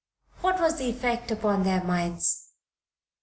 What 0.39 0.59
was 0.59 0.79
the 0.79 0.89
effect 0.89 1.29
upon 1.29 1.61
their 1.61 1.83
minds?" 1.83 2.53